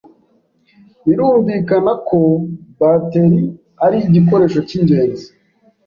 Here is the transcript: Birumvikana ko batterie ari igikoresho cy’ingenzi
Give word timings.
Birumvikana 1.05 1.91
ko 2.07 2.19
batterie 2.79 3.51
ari 3.85 3.97
igikoresho 4.07 4.59
cy’ingenzi 4.67 5.25